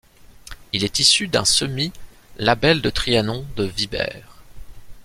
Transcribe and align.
Il 0.73 0.83
est 0.83 0.97
issu 0.97 1.27
d'un 1.27 1.45
semis 1.45 1.91
'La 2.37 2.55
Belle 2.55 2.81
de 2.81 2.89
Trianon' 2.89 3.45
de 3.55 3.65
Vibert. 3.65 4.41